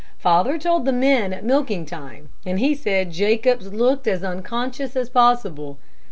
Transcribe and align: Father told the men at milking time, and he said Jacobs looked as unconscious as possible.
Father 0.17 0.57
told 0.57 0.85
the 0.85 0.91
men 0.91 1.31
at 1.31 1.45
milking 1.45 1.85
time, 1.85 2.29
and 2.43 2.57
he 2.59 2.73
said 2.73 3.11
Jacobs 3.11 3.71
looked 3.71 4.07
as 4.07 4.23
unconscious 4.23 4.95
as 4.95 5.11
possible. 5.11 5.77